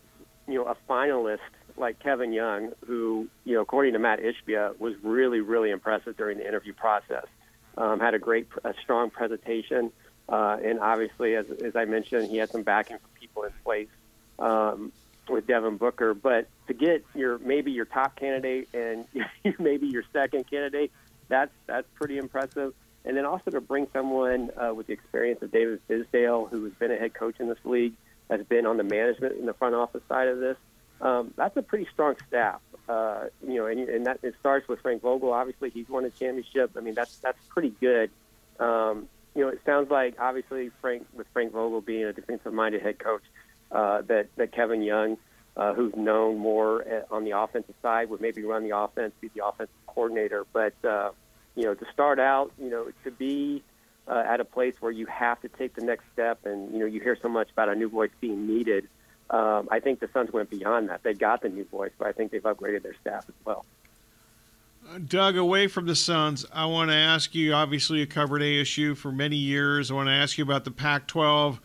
[0.48, 1.38] you know a finalist
[1.76, 6.38] like Kevin Young, who you know according to Matt Ishbia was really really impressive during
[6.38, 7.26] the interview process,
[7.76, 9.92] um, had a great, a strong presentation,
[10.28, 13.88] uh, and obviously, as as I mentioned, he had some backing from people in place.
[14.38, 14.92] Um,
[15.28, 19.06] with Devin Booker, but to get your maybe your top candidate and
[19.58, 20.90] maybe your second candidate,
[21.28, 22.74] that's that's pretty impressive.
[23.04, 26.72] And then also to bring someone uh, with the experience of David Fizdale, who has
[26.74, 27.94] been a head coach in this league,
[28.28, 30.56] has been on the management in the front office side of this.
[31.00, 32.60] Um, that's a pretty strong staff.
[32.88, 35.32] Uh, you know, and, and that it starts with Frank Vogel.
[35.32, 36.72] Obviously, he's won a championship.
[36.76, 38.10] I mean, that's that's pretty good.
[38.58, 42.98] Um, you know, it sounds like obviously Frank with Frank Vogel being a defensive-minded head
[42.98, 43.22] coach,
[43.70, 45.18] uh, that that Kevin Young,
[45.56, 49.30] uh, who's known more uh, on the offensive side, would maybe run the offense, be
[49.34, 50.44] the offensive coordinator.
[50.52, 51.10] But uh,
[51.54, 53.62] you know, to start out, you know, to be
[54.08, 56.86] uh, at a place where you have to take the next step, and you know,
[56.86, 58.88] you hear so much about a new voice being needed.
[59.28, 61.02] Um, I think the Suns went beyond that.
[61.02, 63.64] They got the new voice, but I think they've upgraded their staff as well.
[65.04, 67.52] Doug, away from the Suns, I want to ask you.
[67.52, 69.90] Obviously, you covered ASU for many years.
[69.90, 71.58] I want to ask you about the Pac-12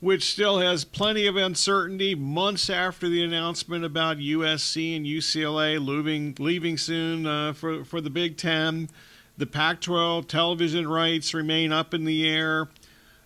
[0.00, 6.34] which still has plenty of uncertainty months after the announcement about USC and UCLA leaving,
[6.38, 8.88] leaving soon uh, for, for the Big Ten.
[9.36, 12.68] The Pac 12 television rights remain up in the air.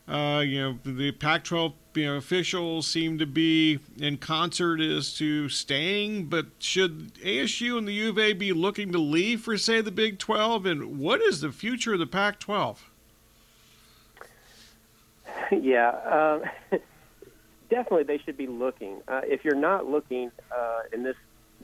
[0.06, 5.14] Uh, you know, the Pac 12 you know, officials seem to be in concert as
[5.14, 9.56] to staying, but should ASU and the U of A be looking to leave for,
[9.56, 10.66] say, the Big 12?
[10.66, 12.90] And what is the future of the Pac 12?
[15.60, 16.40] yeah,
[16.72, 16.80] um,
[17.70, 19.02] definitely they should be looking.
[19.08, 21.16] Uh, if you're not looking uh, in this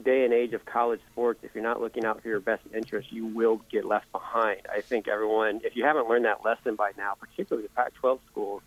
[0.03, 3.11] day and age of college sports, if you're not looking out for your best interest,
[3.11, 4.61] you will get left behind.
[4.73, 8.61] I think everyone, if you haven't learned that lesson by now, particularly the Pac-12 schools,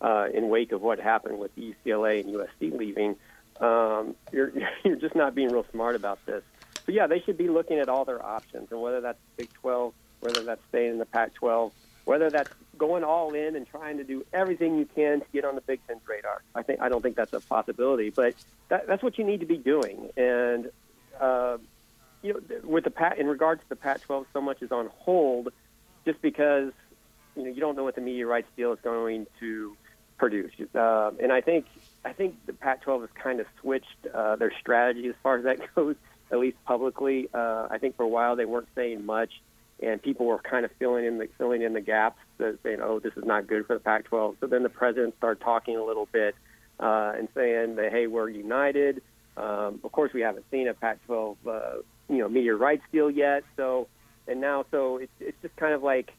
[0.00, 3.16] uh, in wake of what happened with UCLA and USC leaving,
[3.60, 4.52] um, you're
[4.84, 6.42] you're just not being real smart about this.
[6.86, 9.92] But yeah, they should be looking at all their options, and whether that's Big 12,
[10.20, 11.72] whether that's staying in the Pac-12,
[12.04, 15.54] whether that's going all in and trying to do everything you can to get on
[15.54, 16.42] the Big Ten's radar.
[16.54, 18.34] I think I don't think that's a possibility, but
[18.70, 20.08] that, that's what you need to be doing.
[20.16, 20.70] And
[21.20, 21.58] uh,
[22.22, 25.50] you know, with the Pat in regards to the Pac-12, so much is on hold
[26.06, 26.72] just because
[27.36, 29.76] you know you don't know what the media rights deal is going to
[30.16, 30.52] produce.
[30.74, 31.66] Uh, and I think
[32.02, 35.60] I think the Pac-12 has kind of switched uh, their strategy as far as that
[35.74, 35.96] goes,
[36.32, 37.28] at least publicly.
[37.34, 39.30] Uh, I think for a while they weren't saying much
[39.82, 42.98] and people were kind of filling in the filling in the gaps, that saying, "Oh,
[42.98, 46.08] this is not good for the Pac-12." So then the president started talking a little
[46.12, 46.34] bit
[46.78, 49.02] uh, and saying that, "Hey, we're united."
[49.36, 51.60] Um, of course, we haven't seen a Pac-12, uh,
[52.08, 53.44] you know, media rights deal yet.
[53.56, 53.86] So,
[54.26, 56.12] and now, so it's it's just kind of like,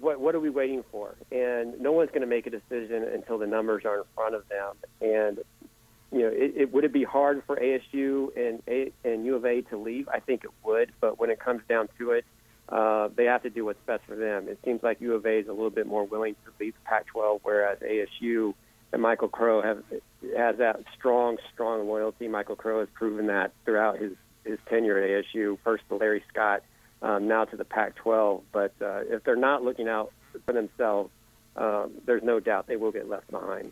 [0.00, 1.14] what what are we waiting for?
[1.30, 4.44] And no one's going to make a decision until the numbers are in front of
[4.48, 4.74] them.
[5.00, 5.38] And
[6.12, 9.62] you know, it, it would it be hard for ASU and and U of A
[9.62, 10.08] to leave?
[10.08, 12.24] I think it would, but when it comes down to it,
[12.72, 14.48] uh, they have to do what's best for them.
[14.48, 16.88] It seems like U of A is a little bit more willing to leave the
[16.88, 18.54] Pac-12, whereas ASU
[18.92, 19.84] and Michael Crow have
[20.36, 22.28] has that strong, strong loyalty.
[22.28, 24.12] Michael Crow has proven that throughout his
[24.44, 26.62] his tenure at ASU, first to Larry Scott,
[27.02, 28.42] um, now to the Pac-12.
[28.52, 30.10] But uh, if they're not looking out
[30.46, 31.10] for themselves,
[31.56, 33.70] um, there's no doubt they will get left behind.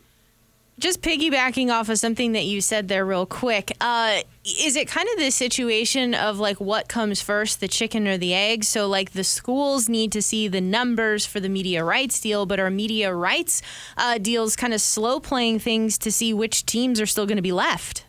[0.79, 3.71] Just piggybacking off of something that you said there, real quick.
[3.79, 8.17] Uh, is it kind of the situation of like what comes first, the chicken or
[8.17, 8.63] the egg?
[8.63, 12.59] So, like, the schools need to see the numbers for the media rights deal, but
[12.59, 13.61] are media rights
[13.97, 17.41] uh, deals kind of slow playing things to see which teams are still going to
[17.43, 18.05] be left?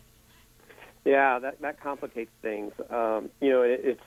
[1.05, 2.73] Yeah, that that complicates things.
[2.89, 4.01] Um, you know, it, it's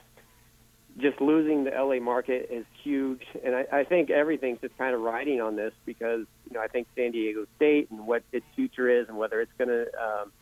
[0.98, 5.00] just losing the LA market is huge, and I, I think everything's just kind of
[5.00, 8.88] riding on this because you know I think San Diego State and what its future
[8.88, 10.32] is, and whether it's going to um,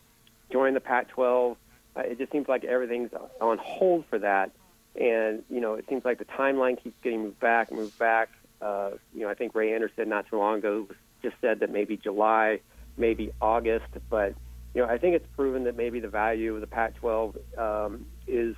[0.51, 1.57] join the Pac-12.
[1.95, 4.51] Uh, it just seems like everything's on hold for that,
[4.99, 8.29] and you know it seems like the timeline keeps getting moved back, moved back.
[8.61, 10.87] Uh, you know, I think Ray Anderson not too long ago
[11.21, 12.61] just said that maybe July,
[12.97, 14.35] maybe August, but
[14.73, 18.55] you know I think it's proven that maybe the value of the Pac-12 um, is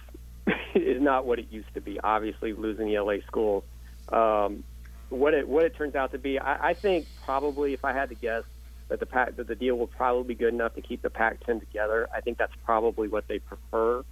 [0.75, 1.99] is not what it used to be.
[1.99, 3.63] Obviously, losing the LA school,
[4.09, 4.63] um,
[5.09, 8.09] what it what it turns out to be, I, I think probably if I had
[8.09, 8.43] to guess
[8.89, 11.59] that the Pac, that the deal will probably be good enough to keep the Pac-10
[11.59, 12.07] together.
[12.13, 14.03] I think that's probably what they prefer,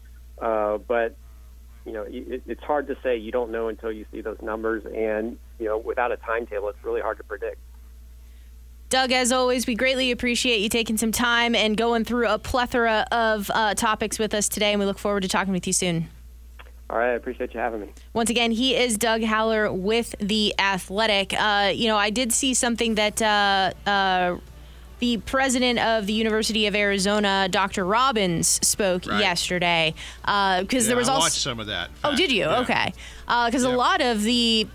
[0.41, 1.15] uh, but
[1.85, 3.17] you know it, it's hard to say.
[3.17, 6.83] You don't know until you see those numbers, and you know without a timetable, it's
[6.83, 7.57] really hard to predict.
[8.89, 13.05] Doug, as always, we greatly appreciate you taking some time and going through a plethora
[13.11, 16.07] of uh, topics with us today, and we look forward to talking with you soon.
[16.89, 17.89] All right, I appreciate you having me.
[18.13, 21.33] Once again, he is Doug Haller with The Athletic.
[21.33, 24.37] Uh, you know, I did see something that uh, uh,
[24.99, 27.85] the president of the University of Arizona, Dr.
[27.85, 29.19] Robbins, spoke Right.
[29.19, 29.95] yesterday.
[30.21, 31.25] Because Yeah, there was I also.
[31.25, 31.89] watched some of that.
[32.03, 32.41] Oh, did you?
[32.45, 32.59] Yeah.
[32.59, 32.93] Okay.
[33.25, 33.69] Because Yeah.
[33.69, 34.67] a lot of the.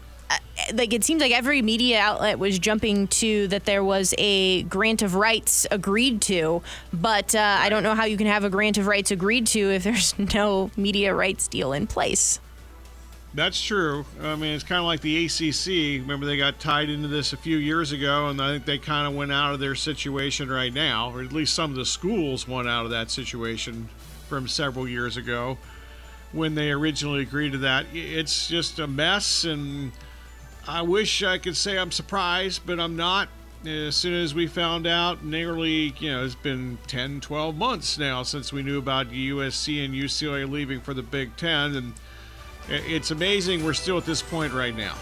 [0.72, 5.02] Like it seems like every media outlet was jumping to that there was a grant
[5.02, 8.78] of rights agreed to, but uh, I don't know how you can have a grant
[8.78, 12.40] of rights agreed to if there's no media rights deal in place.
[13.32, 14.04] That's true.
[14.20, 16.02] I mean, it's kind of like the ACC.
[16.02, 19.06] Remember, they got tied into this a few years ago, and I think they kind
[19.06, 22.48] of went out of their situation right now, or at least some of the schools
[22.48, 23.88] went out of that situation
[24.28, 25.58] from several years ago
[26.32, 27.86] when they originally agreed to that.
[27.92, 29.92] It's just a mess, and
[30.68, 33.28] I wish I could say I'm surprised, but I'm not.
[33.66, 38.22] As soon as we found out, nearly, you know, it's been 10, 12 months now
[38.22, 41.92] since we knew about USC and UCLA leaving for the Big Ten, and
[42.68, 44.94] it's amazing we're still at this point right now.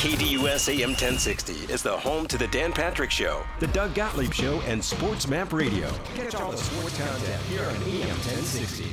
[0.00, 3.42] KDUS AM 1060 is the home to the Dan Patrick Show.
[3.58, 5.90] The Doug Gottlieb Show and SportsMap Radio.
[6.14, 8.86] Catch all the sports content here on AM 1060.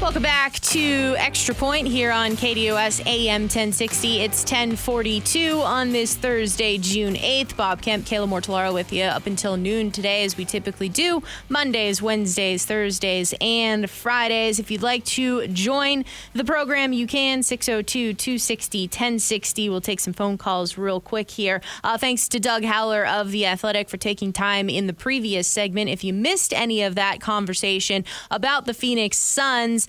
[0.00, 4.22] Welcome back to Extra Point here on KDUS AM 1060.
[4.22, 7.54] It's 1042 on this Thursday, June 8th.
[7.54, 11.22] Bob Kemp, Kayla Mortellaro with you up until noon today, as we typically do.
[11.50, 14.58] Mondays, Wednesdays, Thursdays, and Fridays.
[14.58, 17.42] If you'd like to join the program, you can.
[17.42, 19.68] 602 260 1060.
[19.68, 21.60] We'll take some phone calls real quick here.
[21.84, 25.90] Uh, thanks to Doug Haller of The Athletic for taking time in the previous segment.
[25.90, 29.88] If you missed any of that conversation about the Phoenix Suns,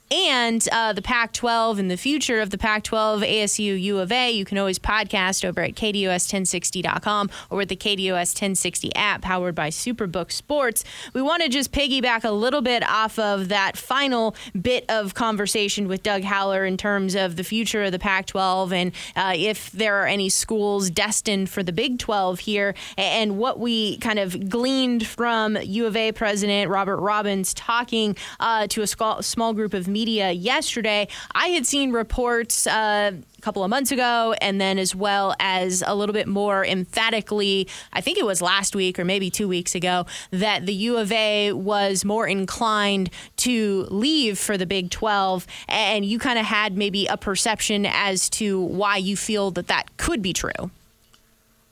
[0.11, 4.11] and uh, the Pac 12 and the future of the Pac 12, ASU U of
[4.11, 4.29] A.
[4.29, 9.69] You can always podcast over at KDUS1060.com or with the KDUS 1060 app powered by
[9.69, 10.83] Superbook Sports.
[11.13, 15.87] We want to just piggyback a little bit off of that final bit of conversation
[15.87, 19.71] with Doug Haller in terms of the future of the Pac 12 and uh, if
[19.71, 24.49] there are any schools destined for the Big 12 here and what we kind of
[24.49, 28.87] gleaned from U of A President Robert Robbins talking uh, to a
[29.23, 31.07] small group of media yesterday.
[31.33, 32.67] I had seen reports.
[32.67, 33.11] Uh,
[33.41, 37.67] a couple of months ago, and then as well as a little bit more emphatically,
[37.91, 41.11] I think it was last week or maybe two weeks ago, that the U of
[41.11, 45.47] A was more inclined to leave for the Big 12.
[45.67, 49.97] And you kind of had maybe a perception as to why you feel that that
[49.97, 50.69] could be true.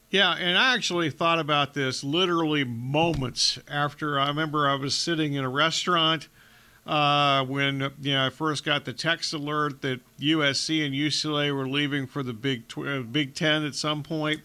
[0.10, 5.36] Yeah, and I actually thought about this literally moments after I remember I was sitting
[5.36, 6.30] in a restaurant
[6.90, 11.68] uh, when you know I first got the text alert that USC and UCLA were
[11.68, 14.42] leaving for the Big tw- uh, Big Ten at some point,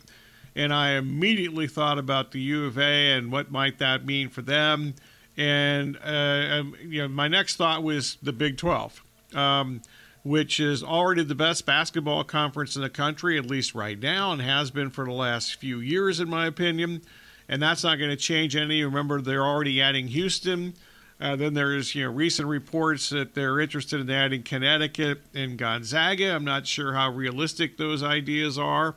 [0.54, 4.42] and I immediately thought about the U of A and what might that mean for
[4.42, 4.94] them,
[5.38, 9.02] and uh, um, you know my next thought was the Big Twelve.
[9.35, 9.80] Um,
[10.22, 14.40] which is already the best basketball conference in the country, at least right now, and
[14.40, 17.03] has been for the last few years, in my opinion.
[17.47, 18.82] And that's not going to change any.
[18.82, 20.72] Remember, they're already adding Houston.
[21.20, 26.34] Uh, then there's you know recent reports that they're interested in adding Connecticut and Gonzaga.
[26.34, 28.96] I'm not sure how realistic those ideas are,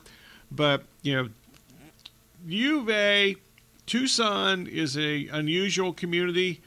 [0.52, 1.30] but you know,
[2.48, 3.36] U of A,
[3.86, 6.62] Tucson is a unusual community,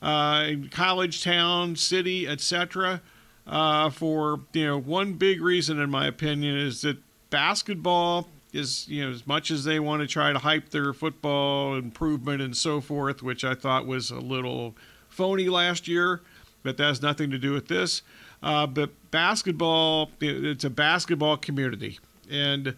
[0.00, 3.02] uh, college town, city, etc.
[3.46, 6.96] uh, for you know one big reason, in my opinion, is that
[7.28, 11.76] basketball is you know as much as they want to try to hype their football
[11.76, 14.74] improvement and so forth, which I thought was a little
[15.14, 16.20] phony last year,
[16.62, 18.02] but that has nothing to do with this.
[18.42, 21.98] Uh, but basketball, it's a basketball community,
[22.30, 22.74] and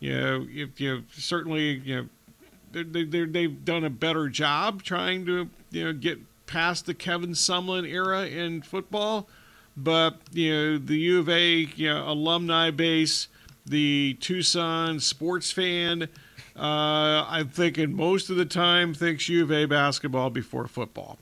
[0.00, 2.08] you know, if you certainly you know
[2.72, 7.30] they, they, they've done a better job trying to you know get past the Kevin
[7.30, 9.28] Sumlin era in football,
[9.76, 13.28] but you know the U of A you know, alumni base,
[13.64, 16.08] the Tucson sports fan,
[16.58, 21.18] uh, I'm thinking most of the time thinks U of A basketball before football,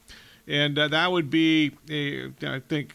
[0.46, 2.94] and uh, that would be a, I think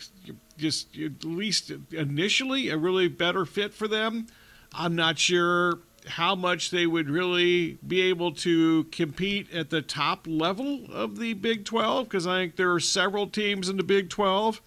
[0.57, 4.27] just at least initially a really better fit for them.
[4.73, 10.25] I'm not sure how much they would really be able to compete at the top
[10.27, 14.09] level of the Big 12 because I think there are several teams in the Big
[14.09, 14.61] 12,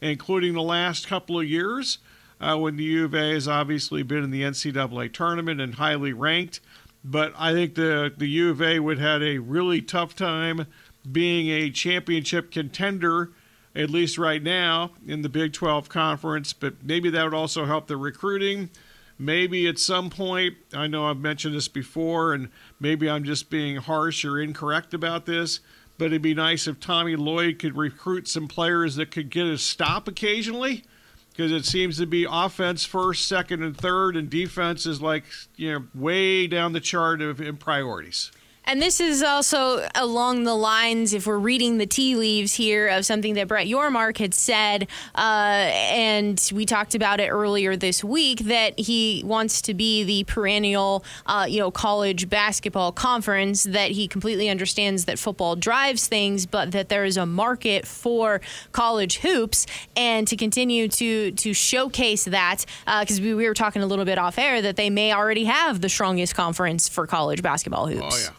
[0.00, 1.98] including the last couple of years
[2.40, 6.12] uh, when the U of A has obviously been in the NCAA tournament and highly
[6.12, 6.60] ranked.
[7.04, 10.66] But I think the, the U of A would have had a really tough time
[11.10, 13.30] being a championship contender,
[13.74, 16.52] at least right now, in the Big 12 conference.
[16.52, 18.70] But maybe that would also help the recruiting
[19.18, 22.48] maybe at some point, I know I've mentioned this before, and
[22.80, 25.60] maybe I'm just being harsh or incorrect about this,
[25.98, 29.58] but it'd be nice if Tommy Lloyd could recruit some players that could get a
[29.58, 30.84] stop occasionally
[31.30, 35.24] because it seems to be offense first, second, and third, and defense is like,
[35.56, 38.30] you know, way down the chart of in priorities.
[38.66, 43.04] And this is also along the lines, if we're reading the tea leaves here, of
[43.04, 48.40] something that Brett Yormark had said, uh, and we talked about it earlier this week,
[48.40, 53.64] that he wants to be the perennial, uh, you know, college basketball conference.
[53.64, 58.40] That he completely understands that football drives things, but that there is a market for
[58.72, 63.82] college hoops, and to continue to to showcase that, because uh, we, we were talking
[63.82, 67.42] a little bit off air that they may already have the strongest conference for college
[67.42, 68.14] basketball hoops.
[68.14, 68.36] Oh yeah.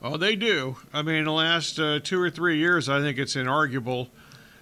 [0.00, 0.76] Oh, they do.
[0.92, 4.08] I mean, the last uh, two or three years, I think it's inarguable.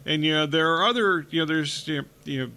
[0.06, 2.52] And you know, there are other, you know, there's you know, you know,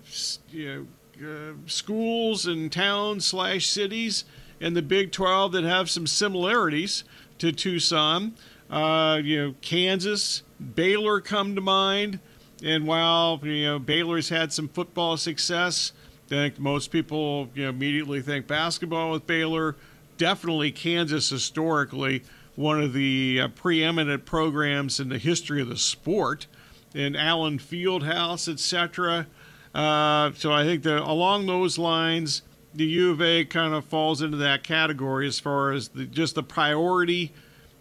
[0.51, 0.85] you know
[1.21, 4.23] uh, schools and towns slash cities
[4.61, 7.03] in the Big 12 that have some similarities
[7.39, 8.35] to Tucson.
[8.69, 10.43] Uh, you know, Kansas,
[10.75, 12.19] Baylor come to mind.
[12.63, 15.93] And while you know Baylor's had some football success,
[16.27, 19.75] I think most people you know immediately think basketball with Baylor.
[20.17, 22.23] Definitely Kansas historically
[22.59, 26.45] one of the uh, preeminent programs in the history of the sport,
[26.93, 29.27] in Allen Fieldhouse, etc.
[29.73, 32.41] Uh, so I think that along those lines,
[32.73, 36.35] the U of A kind of falls into that category as far as the, just
[36.35, 37.31] the priority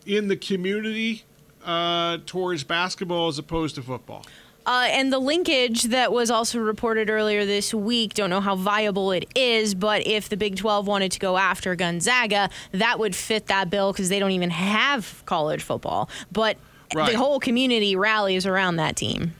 [0.06, 1.24] in the community
[1.64, 4.24] uh, towards basketball as opposed to football.
[4.68, 9.12] Uh, and the linkage that was also reported earlier this week, don't know how viable
[9.12, 13.46] it is, but if the Big 12 wanted to go after Gonzaga, that would fit
[13.46, 16.10] that bill because they don't even have college football.
[16.30, 16.58] But
[16.94, 17.10] right.
[17.10, 19.32] the whole community rallies around that team.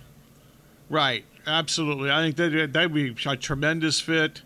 [0.89, 2.11] Right, absolutely.
[2.11, 4.41] I think that that'd be a tremendous fit.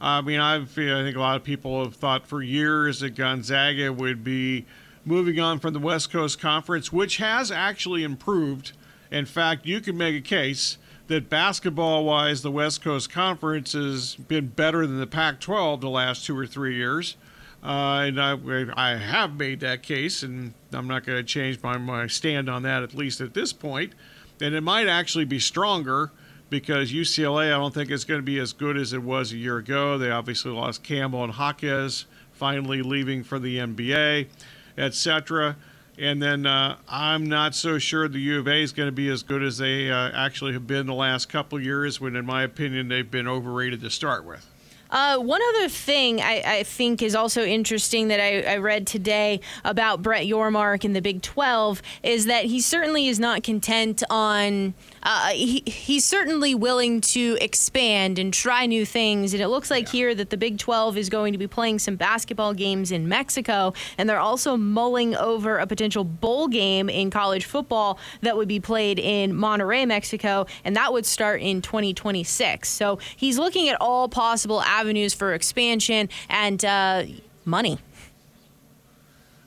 [0.00, 3.92] I mean, I've I think a lot of people have thought for years that Gonzaga
[3.92, 4.66] would be
[5.04, 8.72] moving on from the West Coast Conference, which has actually improved
[9.14, 14.16] in fact, you can make a case that basketball wise, the West Coast Conference has
[14.16, 17.16] been better than the Pac 12 the last two or three years.
[17.62, 18.36] Uh, and I,
[18.74, 22.64] I have made that case, and I'm not going to change my, my stand on
[22.64, 23.92] that, at least at this point.
[24.40, 26.10] And it might actually be stronger
[26.50, 29.36] because UCLA, I don't think it's going to be as good as it was a
[29.36, 29.96] year ago.
[29.96, 34.26] They obviously lost Campbell and Jaquez, finally leaving for the NBA,
[34.76, 35.56] etc.
[35.96, 39.08] And then uh, I'm not so sure the U of A is going to be
[39.08, 42.42] as good as they uh, actually have been the last couple years, when, in my
[42.42, 44.44] opinion, they've been overrated to start with.
[44.94, 49.40] Uh, one other thing I, I, think is also interesting that I, I, read today
[49.64, 54.72] about Brett Yormark and the Big 12 is that he certainly is not content on
[55.02, 59.34] uh, he, he's certainly willing to expand and try new things.
[59.34, 59.92] And it looks like yeah.
[59.92, 63.74] here that the Big 12 is going to be playing some basketball games in Mexico.
[63.98, 68.60] And they're also mulling over a potential bowl game in college football that would be
[68.60, 70.46] played in Monterrey, Mexico.
[70.64, 72.68] And that would start in 2026.
[72.68, 74.83] So he's looking at all possible avenues
[75.14, 77.04] for expansion and uh,
[77.44, 77.78] money.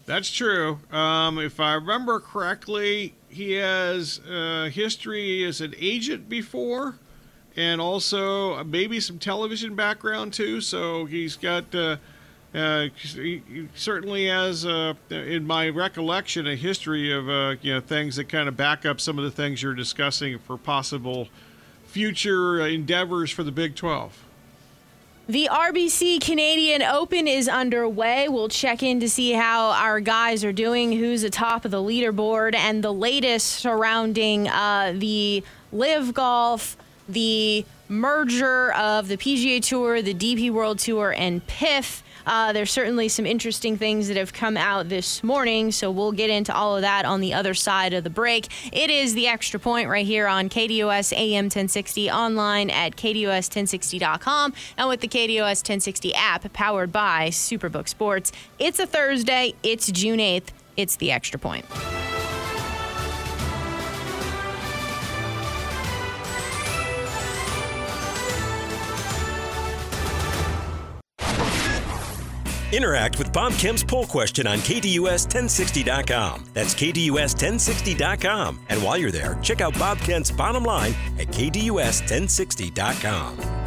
[0.06, 0.80] That's true.
[0.92, 6.96] Um, if I remember correctly, he has uh, history as an agent before,
[7.56, 10.62] and also maybe some television background too.
[10.62, 11.74] So he's got.
[11.74, 11.98] Uh,
[12.56, 18.16] uh, he certainly has, uh, in my recollection, a history of uh, you know things
[18.16, 21.28] that kind of back up some of the things you're discussing for possible
[21.86, 24.24] future endeavors for the Big 12?
[25.30, 28.30] The RBC Canadian Open is underway.
[28.30, 32.56] We'll check in to see how our guys are doing, who's atop of the leaderboard,
[32.56, 36.78] and the latest surrounding uh, the LIV Golf,
[37.10, 42.04] the merger of the PGA Tour, the DP World Tour, and PIF.
[42.28, 46.30] Uh, there's certainly some interesting things that have come out this morning, so we'll get
[46.30, 48.48] into all of that on the other side of the break.
[48.74, 54.90] It is the extra point right here on KDUS AM 1060 online at KDUS1060.com and
[54.90, 58.34] with the KDUS 1060 app powered by Superbook Sports.
[58.60, 61.66] It's a Thursday, it's June 8th, it's the extra point.
[72.72, 76.46] Interact with Bob Kemp's poll question on KDUS1060.com.
[76.54, 78.60] That's KDUS1060.com.
[78.70, 83.67] And while you're there, check out Bob Kemp's bottom line at KDUS1060.com.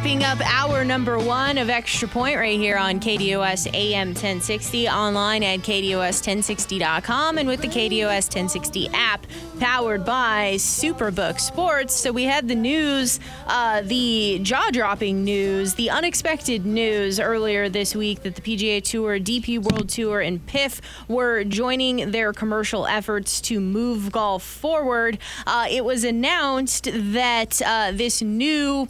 [0.00, 5.42] Wrapping up hour number one of Extra Point right here on KDUS AM 1060, online
[5.42, 9.26] at KDUS1060.com, and with the KDUS 1060 app
[9.58, 11.94] powered by Superbook Sports.
[11.94, 17.94] So we had the news, uh, the jaw dropping news, the unexpected news earlier this
[17.94, 23.38] week that the PGA Tour, DP World Tour, and PIF were joining their commercial efforts
[23.42, 25.18] to move golf forward.
[25.46, 28.88] Uh, it was announced that uh, this new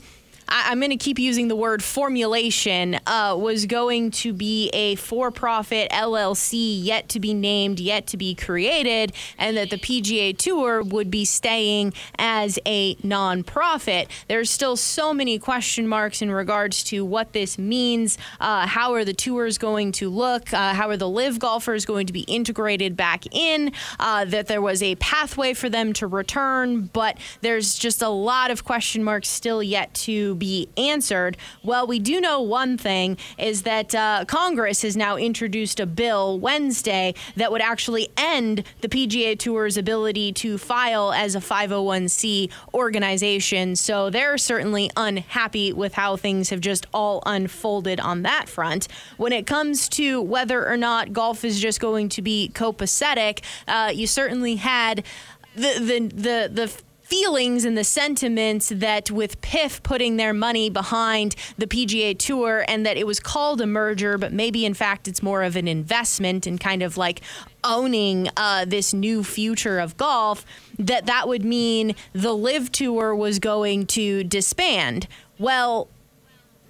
[0.50, 4.96] I, am going to keep using the word formulation, uh, was going to be a
[4.96, 10.36] for profit LLC yet to be named, yet to be created, and that the PGA
[10.36, 14.08] Tour would be staying as a nonprofit.
[14.28, 18.18] There's still so many question marks in regards to what this means.
[18.40, 20.52] Uh, how are the tours going to look?
[20.52, 23.72] Uh, how are the LIV golfers going to be integrated back in?
[24.00, 28.50] Uh, that there was a pathway for them to return, but there's just a lot
[28.50, 31.36] of question marks still yet to be answered.
[31.62, 36.40] Well, we do know one thing is that uh, Congress has now introduced a bill
[36.40, 43.76] Wednesday that would actually end the PGA Tour's ability to file as a 501c organization.
[43.76, 48.88] So they're certainly unhappy with how things have just all unfolded on that front.
[49.16, 53.92] When it comes to whether or not golf is just going to be copacetic, uh,
[53.94, 55.04] you certainly had
[55.54, 61.34] the the the the feelings and the sentiments that with PIF putting their money behind
[61.58, 65.22] the PGA Tour and that it was called a merger, but maybe in fact it's
[65.22, 67.20] more of an investment and kind of like
[67.64, 70.46] owning uh, this new future of golf,
[70.78, 75.08] that that would mean the LIV Tour was going to disband.
[75.38, 75.88] Well,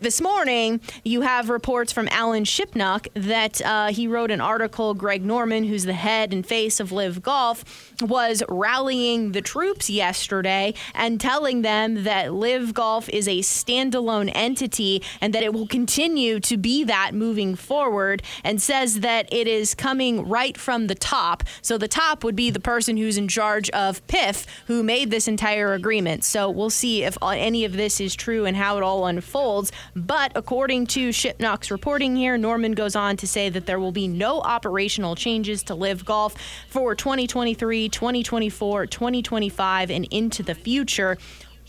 [0.01, 4.95] this morning, you have reports from Alan Shipnuck that uh, he wrote an article.
[4.95, 10.73] Greg Norman, who's the head and face of LIV Golf, was rallying the troops yesterday
[10.95, 16.41] and telling them that LIV Golf is a standalone entity and that it will continue
[16.41, 21.45] to be that moving forward, and says that it is coming right from the top.
[21.61, 25.29] So the top would be the person who's in charge of PIF, who made this
[25.29, 26.25] entire agreement.
[26.25, 29.73] So we'll see if any of this is true and how it all unfolds.
[29.95, 34.09] But according to Shipnuck's reporting here, Norman goes on to say that there will be
[34.09, 36.35] no operational changes to LIV Golf
[36.69, 41.19] for 2023, 2024, 2025, and into the future.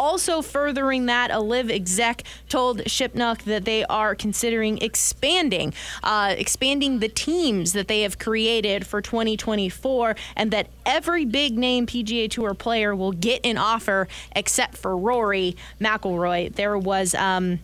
[0.01, 6.97] Also, furthering that, a LIV exec told Shipnuck that they are considering expanding, uh, expanding
[6.97, 12.55] the teams that they have created for 2024, and that every big name PGA Tour
[12.55, 16.51] player will get an offer except for Rory McIlroy.
[16.55, 17.13] There was.
[17.13, 17.59] Um,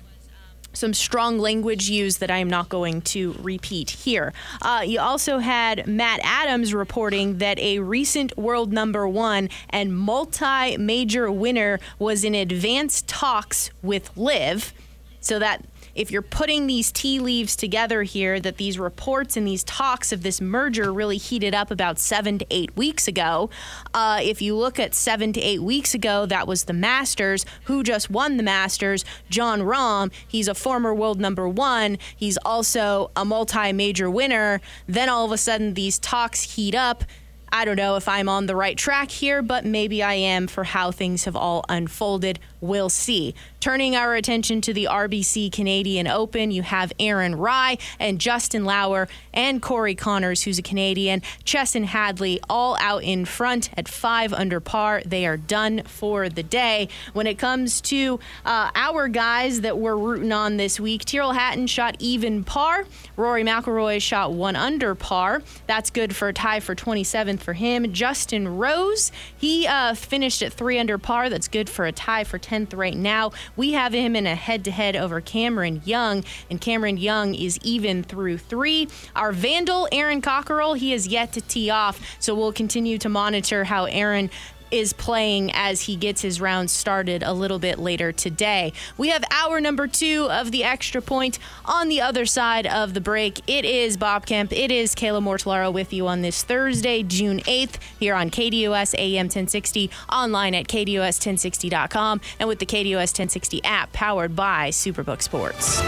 [0.73, 4.33] some strong language used that I am not going to repeat here.
[4.61, 10.77] Uh, you also had Matt Adams reporting that a recent world number one and multi
[10.77, 14.73] major winner was in advanced talks with LIV.
[15.19, 15.63] So that
[15.97, 20.21] if you're putting these tea leaves together here, that these reports and these talks of
[20.21, 23.49] this merger really heated up about seven to eight weeks ago.
[23.95, 27.45] Uh, if you look at seven to eight weeks ago, that was the Masters.
[27.63, 29.03] Who just won the Masters?
[29.29, 30.11] Jon Rahm.
[30.27, 31.97] He's a former world number one.
[32.15, 34.61] He's also a multi major winner.
[34.85, 37.03] Then all of a sudden, these talks heat up.
[37.51, 40.63] I don't know if I'm on the right track here, but maybe I am for
[40.63, 43.35] how things have all unfolded We'll see.
[43.59, 49.07] Turning our attention to the RBC Canadian Open, you have Aaron Rai and Justin Lower
[49.33, 54.59] and Corey Conners, who's a Canadian, Chesson Hadley, all out in front at five under
[54.59, 55.01] par.
[55.05, 56.89] They are done for the day.
[57.13, 61.67] When it comes to uh, our guys that we're rooting on this week, Tyrrell Hatton
[61.67, 62.85] shot even par.
[63.15, 65.41] Rory McIlroy shot one under par.
[65.67, 67.91] That's good for a tie for 27th for him.
[67.93, 71.29] Justin Rose, he uh, finished at three under par.
[71.29, 73.31] That's good for a tie for 10th right now.
[73.55, 77.59] We have him in a head to head over Cameron Young, and Cameron Young is
[77.63, 78.87] even through three.
[79.15, 83.65] Our Vandal, Aaron Cockerill, he has yet to tee off, so we'll continue to monitor
[83.65, 84.29] how Aaron
[84.71, 88.73] is playing as he gets his round started a little bit later today.
[88.97, 93.01] We have hour number two of the extra point on the other side of the
[93.01, 93.41] break.
[93.47, 94.51] It is Bob Kemp.
[94.51, 99.25] It is Kayla Mortellaro with you on this Thursday, June 8th, here on KDUS AM
[99.25, 105.81] 1060, online at KDUS1060.com, and with the KDUS 1060 app powered by Superbook Sports.